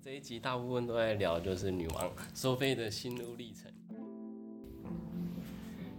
[0.00, 3.70] 这一集大部分都在聊就是女王收费的心路历程。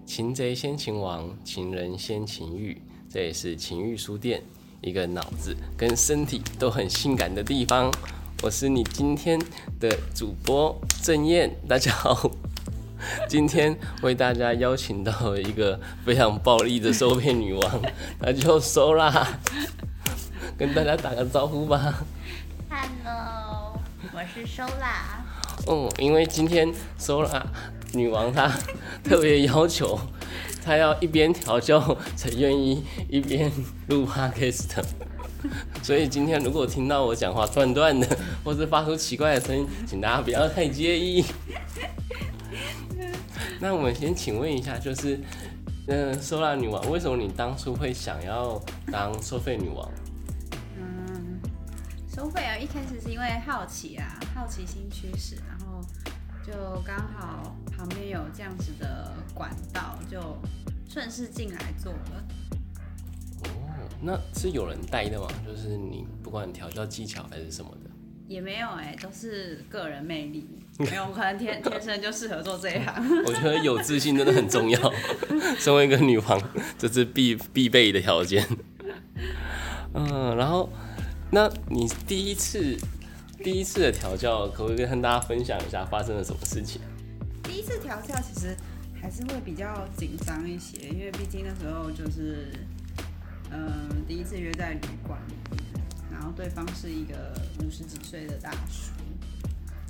[0.05, 4.41] 擒贼先擒王，情人先擒欲，这也是情欲书店
[4.79, 7.91] 一个脑子跟身体都很性感的地方。
[8.41, 9.37] 我是你今天
[9.81, 10.73] 的主播
[11.03, 12.31] 郑燕，大家好。
[13.27, 17.81] 今天为大家邀请到一个非常暴力的收费女王，
[18.21, 19.39] 那就收啦，
[20.57, 22.05] 跟大家打个招呼吧。
[22.69, 23.48] Hello，
[24.11, 25.23] 我是收啦。
[25.67, 27.45] 嗯，因为今天收啦
[27.93, 28.51] 女王她
[29.03, 29.99] 特别要求，
[30.65, 33.51] 她要一边调教才愿意一边
[33.87, 34.65] 录 podcast，
[35.83, 38.07] 所以今天如果听到我讲话断断的，
[38.43, 41.23] 或是发出奇怪的声音，请大家不要太介意。
[43.61, 45.19] 那我们先请问一下，就是，
[45.87, 48.59] 嗯、收纳女王，为什么你当初会想要
[48.91, 49.87] 当收费女王？
[52.09, 55.81] 嗯，收费啊，一开始是因为好奇啊，好奇心驱使，然后
[56.45, 60.19] 就刚好旁边有这样子的管道，就
[60.89, 62.23] 顺势进来做了。
[63.43, 65.27] 哦，那是有人带的吗？
[65.45, 67.89] 就是你不管调教技巧还是什么的。
[68.27, 72.93] 也没有哎、都是个人魅力， 没有可能天天生就适合做这一行。
[73.25, 74.93] 我觉得有自信真的很重要，
[75.57, 76.39] 身为一个女王，
[76.77, 78.47] 这是必必备的条件。
[79.95, 80.69] 嗯，然后，
[81.31, 82.75] 那你第一次
[83.43, 86.81] 第一次的调教，可不可以跟大家分享一下发生了什么事情？
[87.43, 88.55] 第一次调教其实
[88.99, 92.51] 还是会比较紧张一些，因为毕竟那时候就是，
[93.51, 95.63] 嗯、第一次约在旅馆里面，
[96.11, 98.91] 然后对方是一个五十几岁的大叔，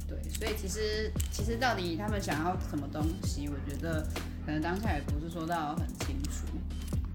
[0.07, 4.05] 对，所以其实其实到底他们想要什么东西，我觉得
[4.45, 6.45] 可能当下也不是说到很清楚，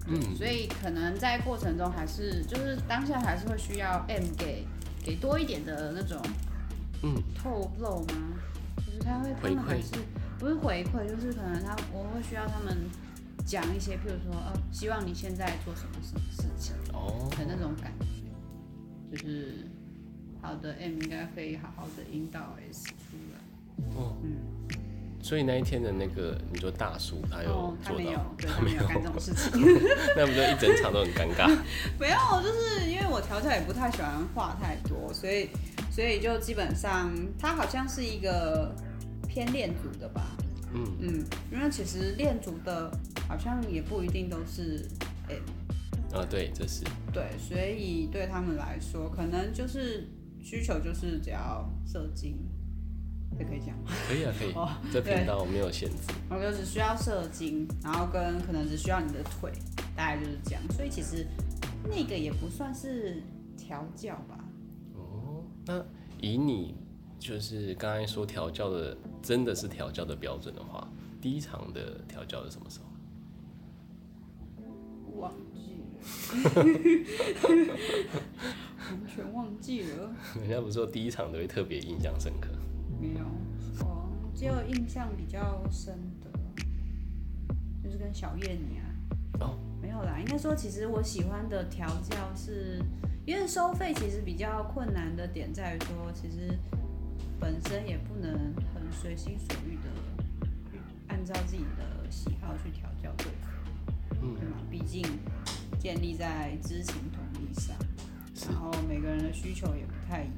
[0.07, 4.67] 嗯，所以可能在过程中还是就是当下还是会需要 M 给
[5.03, 6.21] 给多一点的那种
[7.03, 7.23] 嗯。
[7.35, 8.15] 透露吗？
[8.87, 9.93] 就是他会他们还是
[10.39, 12.77] 不是回馈，就是可能他我会需要他们
[13.47, 19.69] 讲一些，譬如说呃，希望你现在做什么什么事情哦，的那种感觉，就是
[20.43, 23.95] 好的 M 应该可以好好的引导 S 出来。
[25.25, 29.53] 所以那一天的那个你说大叔他有哦，他做到，没有，对，他他没有干这种事情。
[30.15, 31.49] 那不就一整场都很尴尬？
[31.99, 35.49] 没有，就是因为我调教也不太喜欢话太多，所以
[35.91, 38.71] 所以就基本上他好像是一个
[39.27, 40.37] 偏恋组的吧，
[40.75, 42.91] 嗯，嗯，因为其实恋组的
[43.27, 44.87] 好像也不一定都是
[45.31, 46.85] M，啊，对，这是。
[47.15, 50.07] 对，所以对他们来说，可能就是
[50.43, 52.37] 需求就是只要射精，
[53.39, 55.97] 这可以讲吗，可以啊，可以哦，这频道我没有限制。
[56.31, 59.53] 我就只需要射精，然后跟可能只需要你的腿，
[59.97, 61.27] 大概就是这样，所以其实
[61.85, 63.23] 那个也不算是
[63.57, 64.45] 调教吧。
[64.95, 65.85] 哦，那
[66.21, 66.77] 以你
[67.19, 70.89] 就是刚才说调教的，真的是调教的标准的话，
[71.21, 72.87] 第一场的调教是什么时候？
[75.17, 75.85] 忘记了，
[78.91, 82.49] 完全忘记了，人家不是说第一场都会特别印象深刻？
[83.13, 83.25] 没有，
[83.87, 86.31] 哦，只有印象比较深的，
[87.83, 88.85] 就是跟小燕你啊，
[89.41, 92.83] 哦，没有啦，应该说其实我喜欢的调教是，
[93.27, 96.59] 因为收费其实比较困难的点在于说，其实
[97.39, 98.33] 本身也不能
[98.75, 99.91] 很随心所欲的
[101.09, 103.53] 按照自己的喜好去调教对方。
[104.23, 104.57] 嗯对吗？
[104.71, 105.05] 毕竟
[105.79, 107.77] 建立在知情同意上，
[108.49, 110.35] 然后每个人的需求也不太一样，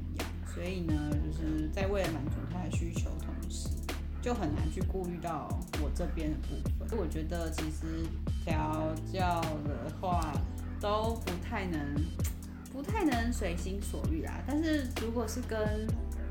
[0.56, 3.68] 所以呢，就是在为了满足他的需求同时，
[4.22, 5.48] 就很难去顾虑到
[5.82, 6.98] 我这边的部分。
[6.98, 8.06] 我觉得其实
[8.42, 10.32] 调教的话
[10.80, 11.94] 都不太能，
[12.72, 14.42] 不太能随心所欲啦。
[14.46, 15.86] 但是如果是跟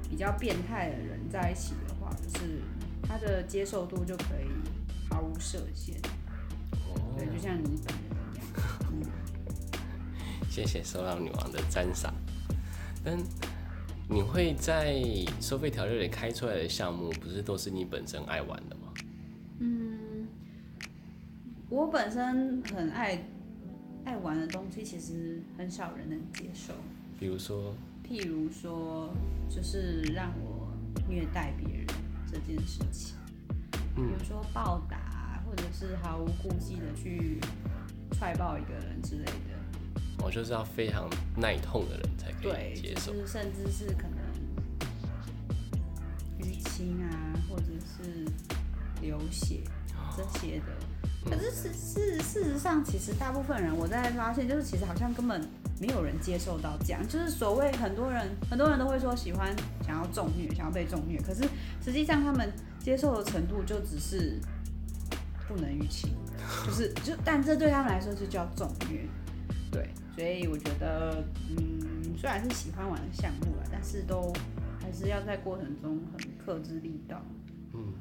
[0.10, 2.62] 比较变态的人在一起的话，就是
[3.04, 4.50] 他的接受度就可以
[5.08, 5.96] 毫无设限。
[7.16, 8.46] 对，就，像你本人一样。
[8.92, 9.06] 嗯，
[10.50, 12.12] 谢谢收到女王的赞赏。
[13.04, 13.16] 但
[14.08, 15.02] 你会在
[15.42, 18.94] 收费条例里开出来的项目，不是都是你本身爱玩的吗？
[19.60, 20.28] 嗯，
[21.70, 23.20] 我本身很爱
[24.04, 26.74] 爱玩的东西，其实很少人能接受。
[27.20, 27.74] 比如说，
[28.08, 29.12] 譬如说，
[29.50, 30.72] 就是让我
[31.10, 31.88] 虐待别人
[32.32, 33.16] 这件事情，
[33.96, 37.40] 比嗯如说暴打，或者是毫无顾忌的去
[38.12, 39.56] 踹爆一个人之类的。
[40.24, 43.14] 我就是要非常耐痛的人才可，以接受。
[43.14, 44.20] 就是甚至是可能
[46.40, 47.10] 淤青啊，
[47.50, 48.26] 或者是
[49.02, 49.62] 流血
[50.16, 50.66] 这些的。
[51.28, 55.42] 可是事事事实上，其实大部分人我在发现，就是其实好像根本
[55.80, 61.42] 没有人接受到这样，就是所谓很多人很多人都会说喜欢想要重虐，想要被重虐，可是
[61.84, 64.40] 实际上他们接受的程度就只是
[65.48, 66.10] 不能预期，
[66.64, 69.08] 就是就但这对他们来说就叫重虐，
[69.76, 74.32] 对，所以我觉得嗯虽然是喜欢玩的项目啦，但是都
[74.80, 77.22] 还是要在过程中很克制力道。
[77.74, 77.94] 嗯，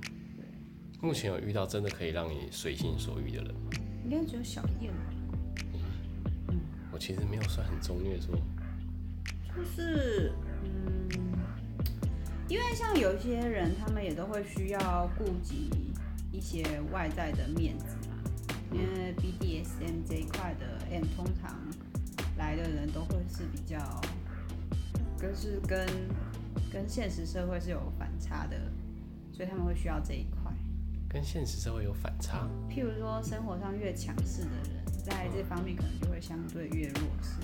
[1.01, 3.71] 目前有遇到真的可以让你随心所欲的人吗？
[4.05, 6.55] 应该只有小燕吧，
[6.93, 8.37] 我其实没有算很中虐说，
[9.57, 10.33] 就是
[10.63, 11.09] 嗯，
[12.47, 15.71] 因为像有一些人，他们也都会需要顾及
[16.31, 16.63] 一些
[16.93, 18.14] 外在的面子嘛。
[18.75, 21.57] 因为 BDSM 这一块的 M 通常
[22.37, 23.79] 来的人都会是比较，
[25.19, 25.87] 跟是跟
[26.73, 28.57] 跟现实社会是有反差的，
[29.33, 30.53] 所以他们会需要这一块。
[31.09, 32.49] 跟现实社会有反差。
[32.69, 37.39] 譬如说，生活上越强势的人，在这方面可能就会相对越弱势。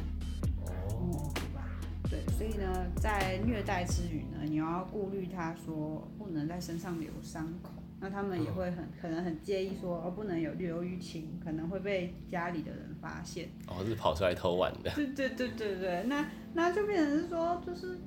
[0.66, 1.68] 哦，对吧？
[2.10, 13.50] 对，所以呢，在虐待之余呢，你要顾虑他说不能在身上留伤口，那他们也会很可能很介意说哦不能有留淤青，可能会被家里的人发现。
[13.66, 14.90] 哦，是跑出来偷玩的。
[14.94, 17.98] 对对对对对，那那就变成是说，就是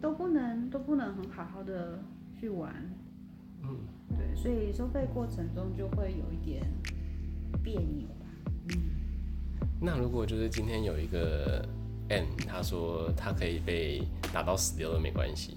[0.00, 2.02] 都不能都不能很好好的
[2.38, 2.74] 去玩。
[3.62, 3.78] 嗯，
[4.16, 6.62] 对，所以收费过程中就会有一点
[7.62, 8.26] 别扭吧。
[8.70, 8.90] 嗯，
[9.80, 11.64] 那如果就是今天有一个
[12.08, 14.02] N，他说他可以被
[14.32, 15.56] 打到死掉都没关系，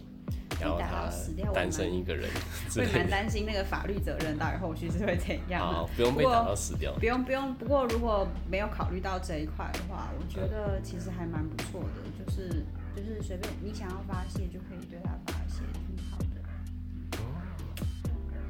[0.59, 1.09] 然后他
[1.53, 2.29] 单身一个人
[2.69, 5.77] 之会蛮担心那个法律责任到底后续是会怎样的。
[5.79, 6.93] 啊，不用被打到死掉。
[6.93, 12.65] 不用不用，不过如果没有考虑到这一块的话，我觉得其实还蛮不错的，就是
[12.95, 16.25] 就是随便你想要发泄就可以对他发泄，挺好的。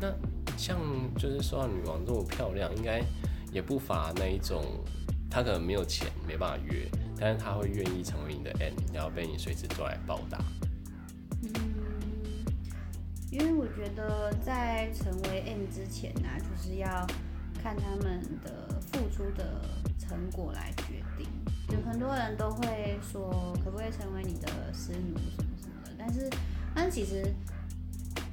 [0.01, 0.77] 那像
[1.15, 3.01] 就是说到女王这么漂亮，应该
[3.51, 4.63] 也不乏那一种，
[5.29, 6.87] 她可能没有钱没办法约，
[7.19, 10.39] 但是她会愿意成为你的 N，然后被你随时抓来报答。
[11.41, 11.51] 嗯，
[13.31, 17.05] 因为我觉得在成为 M 之前呢、就是要
[17.61, 19.61] 看他们的付出的
[19.99, 21.27] 成果来决定。
[21.71, 26.27] 有很多人都会说，可不可以成为你的师奴什么什么的，但是，
[26.73, 27.23] 但其实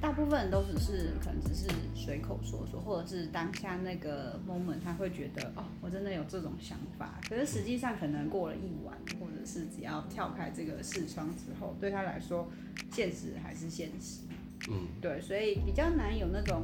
[0.01, 7.19] 大部分人都只是可能只是随口说说，或者是当下那个 moment 他会觉得哦，我真的有这种想法。
[7.29, 12.47] 可是实际上可能过了一晚，或者是只要跳开这个视窗之后，对他来说，
[12.91, 14.21] 现实还是现实。
[14.69, 16.63] 嗯，对，所以比较难有那种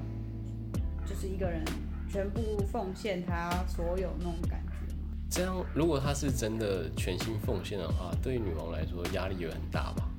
[1.06, 1.64] 就是一个人
[2.10, 4.96] 全部奉献他所有那种感觉。
[5.30, 10.10] 这样如果他是真的全心奉献的话，对于女王来说压力也很大吧？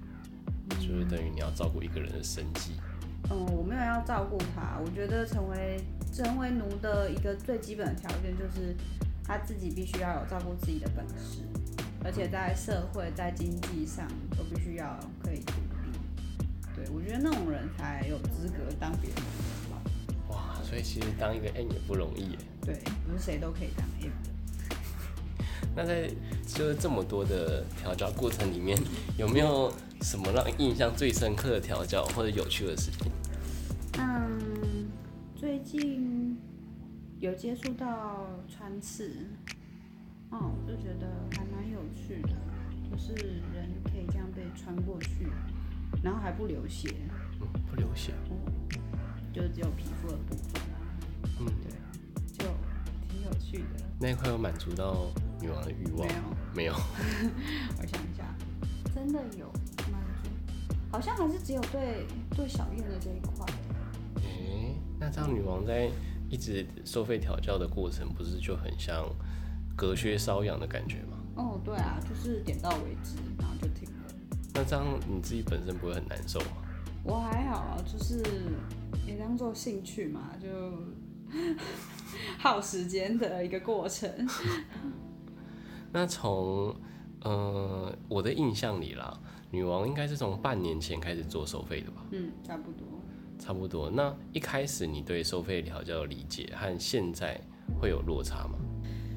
[0.81, 2.73] 就是等于你要照顾一个人的生计。
[3.31, 5.81] 嗯，我没有要照顾他，我觉得成为
[6.13, 8.75] 成为奴的一个最基本的条件就是
[9.25, 11.43] 他自己必须要有照顾自己的本事，
[12.03, 15.43] 而且在社会在经济上都必须要可以。
[16.75, 19.83] 对我觉得那种人才有资格当别人的奴吧。
[20.29, 22.39] 哇，所以其实当一个 N 也不容易耶。
[22.63, 22.75] 对，
[23.07, 24.31] 不是谁都可以当 M 的。
[25.77, 26.09] 那在
[26.47, 28.79] 就是这么多的调教过程里面，
[29.19, 29.73] 有没有
[30.03, 33.11] 什么让印象最深刻的调教或者有趣的事情？
[33.99, 34.89] 嗯，
[35.35, 36.37] 最近
[37.19, 39.11] 有接触到穿刺，
[40.31, 42.31] 哦，我就觉得还蛮有趣的，
[42.91, 43.13] 就是
[43.53, 45.27] 人可以这样被穿过去，
[46.03, 46.95] 然后还不流血，
[47.41, 48.13] 嗯，不流血。
[48.31, 48.37] 哦，
[49.33, 50.79] 就只有皮肤的部分啊，
[51.41, 51.73] 嗯，对，
[52.39, 52.45] 就
[53.09, 53.85] 挺有趣的。
[53.99, 55.11] 那一块有满足到
[55.41, 56.23] 女王的欲望没有，
[56.55, 56.75] 没有。
[57.81, 58.25] 我想一下，
[58.95, 59.51] 真的有
[59.91, 60.29] 满足，
[60.91, 63.47] 好像还是只有对对小燕的这一块。
[64.23, 65.89] 诶、那这样女王在
[66.29, 69.05] 一直收费调教的过程，不是就很像
[69.77, 71.19] 隔靴搔痒的感觉吗？
[71.37, 73.94] 哦，对啊，就是点到为止，然后就停了。
[74.55, 76.47] 那这样你自己本身不会很难受吗？
[77.03, 78.23] 我还好啊，就是
[79.07, 80.49] 也当做兴趣嘛，就
[82.39, 84.09] 耗时间的一个过程。
[85.93, 86.75] 那从
[87.23, 89.21] 呃我的印象里啦，
[89.51, 92.05] 女王应该是从半年前开始做收费的吧？
[92.13, 92.87] 嗯，差不多。
[93.39, 93.91] 差不多。
[93.91, 97.39] 那一开始你对收费调教的理解和现在
[97.81, 98.59] 会有落差吗？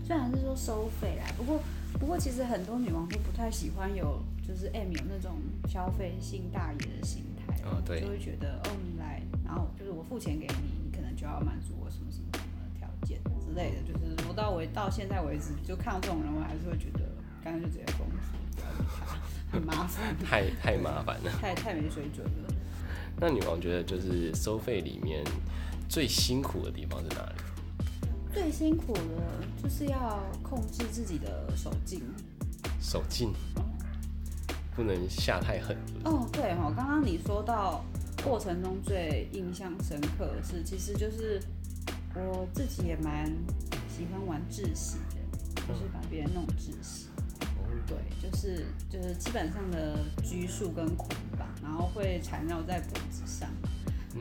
[0.04, 1.60] 虽然是说收费啦，不过
[2.00, 5.38] 不过其实很多女王都不太喜欢有就是 M 有那种
[5.68, 17.02] 消费性大爷的心态，哦对就会觉得哦你来，然后就是我付钱给你，你可能就要满足我什么什么什么的条件之类的，就是我到为到现在为止，就看到这种人，我还是会觉得
[17.44, 21.32] 干脆就直接封锁，不要理他，很麻烦，太太麻烦了。
[21.42, 22.54] 太 太没水准了。
[23.20, 25.24] 那女王觉得就是收费里面
[25.90, 27.36] 最辛苦的地方是哪里？
[28.34, 29.02] 最辛苦的
[29.62, 32.02] 就是要控制自己的手劲，
[32.80, 33.34] 手劲，
[34.78, 35.76] 不能下太狠。
[36.06, 37.84] 哦，对哈，刚刚你说到
[38.24, 41.42] 过程中最印象深刻的是，其实就是
[42.14, 43.26] 我自己也蛮
[43.90, 47.08] 喜欢玩窒息的，就是把别人弄窒息。
[47.88, 53.50] 对，就是就是基本上的拘束跟捆绑，然后会缠绕在脖子上。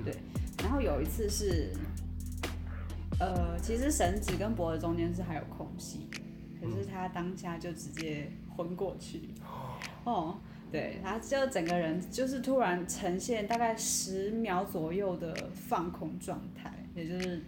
[0.04, 0.16] 对，
[0.62, 1.72] 然后有一次是，
[3.18, 6.20] 呃，其实绳子跟脖子中间是还有空隙的，
[6.60, 9.34] 可是他当下就直接昏过去。
[10.04, 10.38] 哦，
[10.70, 17.40] 对，他就整个人就是突然呈现大概十秒左右的放空状态，也就是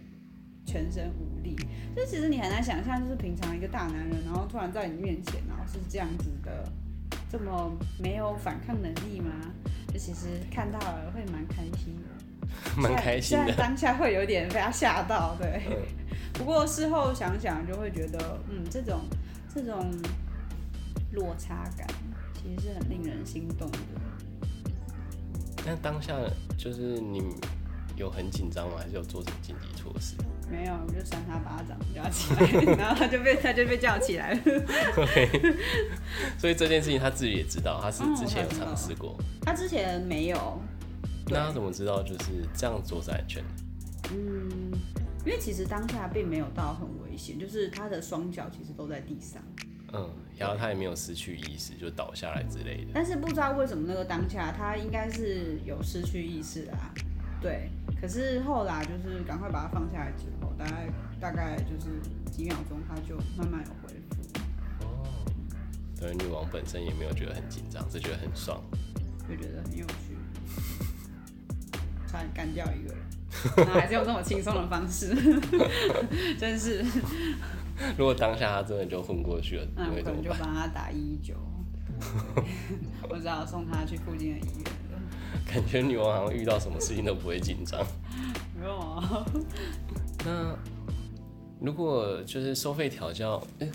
[0.65, 1.55] 全身无力。
[1.95, 6.63] 就其实你很难想象，就是平常一个大男人，然后突然在你面前，然后是这样子的，
[7.31, 7.71] 这么
[8.01, 9.31] 没有反抗能力吗？
[9.91, 13.57] 就其实看到了会蛮开心的， 蛮开心现在的。
[13.57, 15.61] 当下会有点被他吓到，对。
[16.33, 19.01] 不过事后想想，就会觉得，嗯，这种
[19.53, 19.91] 这种
[21.11, 21.85] 落差感，
[22.49, 23.77] 其实是很令人心动的。
[25.65, 26.15] 但当下
[26.57, 27.21] 就是你
[27.95, 28.77] 有很紧张吗？
[28.79, 30.15] 还是有做什么紧急措施
[30.49, 34.41] 没有，我就扇他巴掌，叫他起来，然后他就被他就被叫起来了。
[34.97, 35.55] ？OK，
[36.39, 39.15] 所以这件事情他自己也知道，他是嗯之前有尝试过。
[39.41, 40.59] 他之前没有，
[41.27, 43.49] 那他怎么知道就是这样做是安全的？
[44.11, 44.71] 嗯，
[45.25, 49.39] 因为其实当下并没有到很危险，就是他的双脚其实都在地上，
[49.93, 52.91] 嗯，然后他也没有失去意识，就倒下来之类的。
[52.93, 56.93] 但是不知道为什么那个当下他应该是有失去意识啊，
[57.41, 57.69] 对。
[57.99, 61.99] 可是后来就是赶快把他放下来之后，大概大概就是
[62.31, 65.03] 几秒钟，他就慢慢有恢复，哦，
[65.99, 68.61] 对，女王本身也没有觉得很紧张，只觉得很爽。
[69.27, 70.17] 就觉得很有趣，
[72.07, 72.95] 差点干掉一个
[73.55, 75.13] 人，还是用这么轻松的方式，
[76.39, 76.83] 真是，
[77.97, 80.29] 如果当下他真的就昏过去了，那我可能就？
[80.31, 81.35] 帮他打一一九，
[83.09, 85.01] 我只好送他去附近的医院了。
[85.45, 87.83] 感觉女王好像遇到什么事情都不会紧张。
[88.59, 89.25] 没有啊，
[90.25, 90.55] 那
[91.59, 93.71] 如果就是收费调教，诶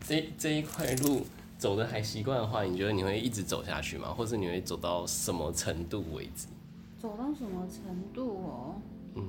[0.00, 1.26] 这这一块路
[1.58, 4.08] 走的还习惯的话，你觉得你会一直走下去吗？
[4.08, 6.46] 或者你会走到什么程度为止？
[6.98, 8.74] 走到什么程度哦？
[9.14, 9.22] 嗯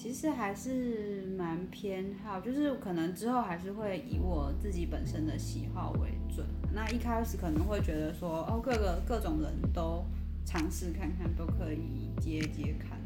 [0.00, 6.46] 其实还是蛮偏好，就是可能之后还是会以我自己本身的喜好为准。
[6.72, 10.04] 那一开始可能会觉得说，哦，各个各种人都
[10.46, 12.96] 尝试看看，都可以接接看，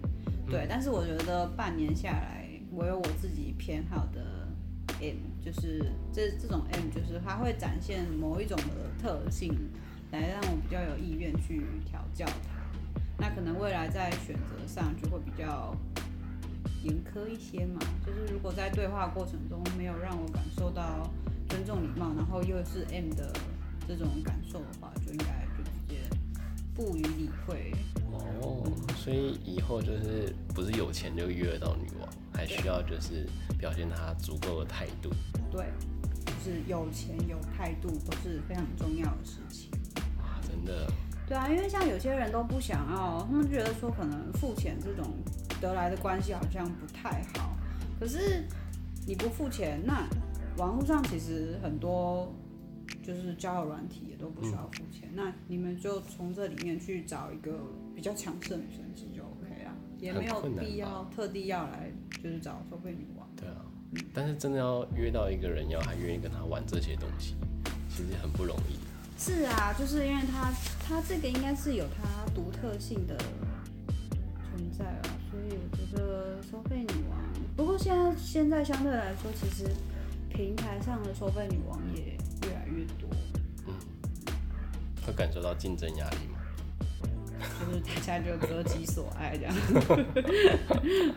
[0.46, 0.66] 对。
[0.68, 4.46] 但是我觉得半年下来，我有我自己偏好的
[5.00, 9.54] M，就是这这种 M，就是它会展现某一种的特性，
[10.10, 12.60] 来让我比较有意愿去调教它。
[13.16, 15.74] 那可能未来在选择上就会比较
[16.82, 17.80] 严苛一些嘛。
[18.04, 21.10] 就是如果在对话过程中没有让我感受到
[21.48, 23.32] 尊重礼貌，然后又是 M 的
[23.86, 25.96] 这种感受的话，就应该就直接
[26.74, 27.72] 不予理会。
[28.12, 33.26] 哦，所以以后就是不是有钱就约得到女王，还需要就是
[33.58, 35.10] 表现她足够的态度。
[35.50, 35.66] 对，
[36.26, 39.70] 就是有钱有态度都是非常重要的事情。
[40.18, 40.86] 哇，真的，
[41.26, 45.14] 对啊，因为像有些人都不想要，他们觉得说可能付钱这种
[45.62, 47.56] 得来的关系好像不太好。
[47.98, 48.44] 可是
[49.06, 50.06] 你不付钱，那
[50.58, 52.34] 网络上其实很多
[53.02, 55.08] 就是交友软体也都不需要付钱。
[55.14, 57.58] 那你们就从这里面去找一个
[57.94, 61.90] 比较强势的女生，其实就 OK 啊，也没有必要特地要来
[62.22, 63.26] 就是找收费女王。
[63.36, 63.64] 对啊。
[64.12, 67.36] 但是真的要约到一个人，要还愿意跟他玩这些东西，
[67.88, 68.76] 其实很不容易。
[69.18, 70.50] 是啊，就是因为他
[70.82, 73.16] 他这个应该是有他独特性的
[76.52, 77.18] 收费女王，
[77.56, 79.64] 不过现在现在相对来说，其实
[80.28, 82.14] 平台上的收费女王也
[82.46, 83.08] 越来越多，
[83.66, 83.72] 嗯
[85.06, 86.38] 会感受到竞争压力吗？
[87.40, 89.54] 就是大家就各己所爱这样。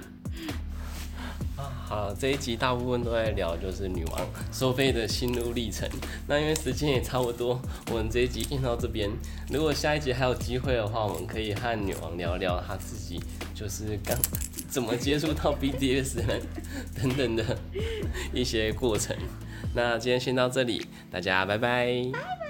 [1.58, 5.90] 好，这一集大部分都在聊就是女王收费的心路历程。
[6.28, 7.62] 那因为时间也差不多，
[7.92, 9.10] 我们这一集先到这边。
[9.50, 13.22] 如果下一集还有机会的话，我们可以和女王聊聊她自己
[13.54, 14.18] 就是刚
[14.76, 16.34] 怎么接触到 BDS 呢
[17.02, 17.58] 等等的
[18.34, 19.16] 一些过程。
[19.74, 21.86] 那今天先到这里，大家拜拜。
[22.12, 22.45] 拜拜。